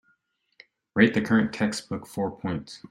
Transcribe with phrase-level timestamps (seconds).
[0.95, 2.79] rate the current textbook four points